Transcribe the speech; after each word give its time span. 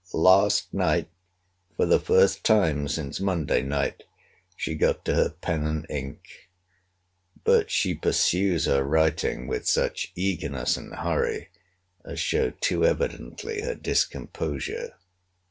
Last 0.13 0.73
night, 0.73 1.09
for 1.77 1.85
the 1.85 1.99
first 1.99 2.43
time 2.43 2.87
since 2.87 3.19
Monday 3.19 3.61
night, 3.61 4.01
she 4.55 4.73
got 4.73 5.05
to 5.05 5.13
her 5.13 5.29
pen 5.29 5.63
and 5.67 5.85
ink; 5.91 6.49
but 7.43 7.69
she 7.69 7.93
pursues 7.93 8.65
her 8.65 8.83
writing 8.83 9.45
with 9.45 9.67
such 9.67 10.11
eagerness 10.15 10.75
and 10.75 10.91
hurry, 10.95 11.49
as 12.03 12.19
show 12.19 12.49
too 12.49 12.83
evidently 12.83 13.61
her 13.61 13.75
discomposure. 13.75 14.95